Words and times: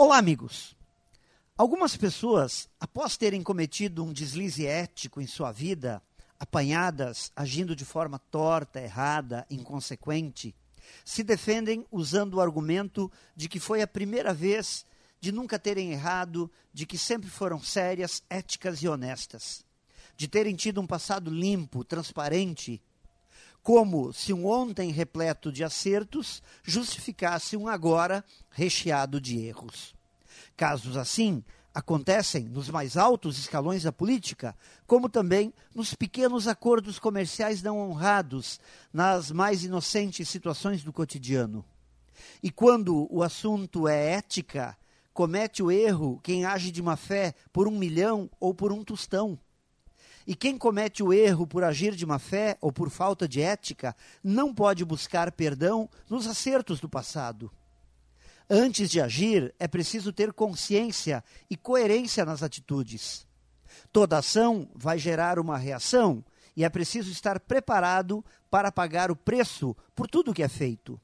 Olá, 0.00 0.16
amigos. 0.16 0.76
Algumas 1.56 1.96
pessoas, 1.96 2.68
após 2.78 3.16
terem 3.16 3.42
cometido 3.42 4.04
um 4.04 4.12
deslize 4.12 4.64
ético 4.64 5.20
em 5.20 5.26
sua 5.26 5.50
vida, 5.50 6.00
apanhadas 6.38 7.32
agindo 7.34 7.74
de 7.74 7.84
forma 7.84 8.16
torta, 8.16 8.80
errada, 8.80 9.44
inconsequente, 9.50 10.54
se 11.04 11.24
defendem 11.24 11.84
usando 11.90 12.34
o 12.34 12.40
argumento 12.40 13.10
de 13.34 13.48
que 13.48 13.58
foi 13.58 13.82
a 13.82 13.88
primeira 13.88 14.32
vez, 14.32 14.86
de 15.20 15.32
nunca 15.32 15.58
terem 15.58 15.90
errado, 15.90 16.48
de 16.72 16.86
que 16.86 16.96
sempre 16.96 17.28
foram 17.28 17.60
sérias, 17.60 18.22
éticas 18.30 18.80
e 18.84 18.86
honestas, 18.86 19.64
de 20.16 20.28
terem 20.28 20.54
tido 20.54 20.80
um 20.80 20.86
passado 20.86 21.28
limpo, 21.28 21.82
transparente, 21.82 22.80
como 23.62 24.12
se 24.12 24.32
um 24.32 24.46
ontem 24.46 24.90
repleto 24.90 25.52
de 25.52 25.62
acertos 25.62 26.42
justificasse 26.62 27.56
um 27.56 27.68
agora 27.68 28.24
recheado 28.50 29.20
de 29.20 29.38
erros. 29.38 29.94
Casos 30.56 30.96
assim 30.96 31.44
acontecem 31.74 32.44
nos 32.44 32.68
mais 32.68 32.96
altos 32.96 33.38
escalões 33.38 33.84
da 33.84 33.92
política, 33.92 34.56
como 34.86 35.08
também 35.08 35.52
nos 35.74 35.94
pequenos 35.94 36.48
acordos 36.48 36.98
comerciais 36.98 37.62
não 37.62 37.78
honrados, 37.78 38.58
nas 38.92 39.30
mais 39.30 39.62
inocentes 39.62 40.28
situações 40.28 40.82
do 40.82 40.92
cotidiano. 40.92 41.64
E 42.42 42.50
quando 42.50 43.06
o 43.10 43.22
assunto 43.22 43.86
é 43.86 44.14
ética, 44.14 44.76
comete 45.12 45.62
o 45.62 45.70
erro 45.70 46.20
quem 46.22 46.44
age 46.44 46.70
de 46.70 46.82
má 46.82 46.96
fé 46.96 47.34
por 47.52 47.68
um 47.68 47.78
milhão 47.78 48.28
ou 48.40 48.52
por 48.52 48.72
um 48.72 48.82
tostão. 48.82 49.38
E 50.28 50.34
quem 50.34 50.58
comete 50.58 51.02
o 51.02 51.10
erro 51.10 51.46
por 51.46 51.64
agir 51.64 51.94
de 51.94 52.04
má 52.04 52.18
fé 52.18 52.58
ou 52.60 52.70
por 52.70 52.90
falta 52.90 53.26
de 53.26 53.40
ética 53.40 53.96
não 54.22 54.54
pode 54.54 54.84
buscar 54.84 55.32
perdão 55.32 55.88
nos 56.06 56.26
acertos 56.26 56.80
do 56.80 56.88
passado. 56.88 57.50
Antes 58.48 58.90
de 58.90 59.00
agir, 59.00 59.54
é 59.58 59.66
preciso 59.66 60.12
ter 60.12 60.34
consciência 60.34 61.24
e 61.48 61.56
coerência 61.56 62.26
nas 62.26 62.42
atitudes. 62.42 63.26
Toda 63.90 64.18
ação 64.18 64.68
vai 64.74 64.98
gerar 64.98 65.38
uma 65.38 65.56
reação 65.56 66.22
e 66.54 66.62
é 66.62 66.68
preciso 66.68 67.10
estar 67.10 67.40
preparado 67.40 68.22
para 68.50 68.70
pagar 68.70 69.10
o 69.10 69.16
preço 69.16 69.74
por 69.94 70.06
tudo 70.10 70.34
que 70.34 70.42
é 70.42 70.48
feito. 70.48 71.00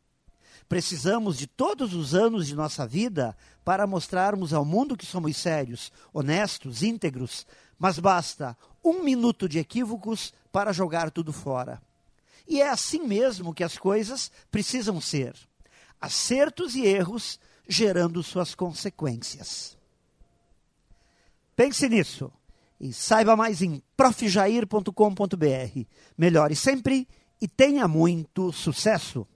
Precisamos 0.69 1.39
de 1.39 1.47
todos 1.47 1.95
os 1.95 2.15
anos 2.15 2.47
de 2.47 2.55
nossa 2.55 2.87
vida 2.87 3.35
para 3.65 3.87
mostrarmos 3.87 4.53
ao 4.53 4.67
mundo 4.67 4.99
que 4.99 5.07
somos 5.07 5.35
sérios, 5.39 5.91
honestos, 6.13 6.83
íntegros, 6.83 7.47
mas 7.79 7.99
basta 7.99 8.57
um 8.85 9.03
minuto 9.03 9.49
de 9.49 9.59
equívocos 9.59 10.33
para 10.53 10.73
jogar 10.73 11.11
tudo 11.11 11.33
fora. 11.33 11.81
E 12.47 12.61
é 12.61 12.69
assim 12.69 13.07
mesmo 13.07 13.55
que 13.55 13.65
as 13.65 13.79
coisas 13.79 14.31
precisam 14.51 15.01
ser: 15.01 15.35
acertos 16.01 16.75
e 16.75 16.85
erros 16.85 17.41
gerando 17.67 18.23
suas 18.23 18.55
consequências. 18.55 19.77
Pense 21.57 21.89
nisso 21.89 22.31
e 22.81 22.93
saiba 22.93 23.35
mais 23.37 23.63
em 23.63 23.83
profjair.com.br. 23.97 25.87
Melhore 26.19 26.57
sempre 26.57 27.09
e 27.41 27.49
tenha 27.49 27.89
muito 27.89 28.53
sucesso! 28.53 29.27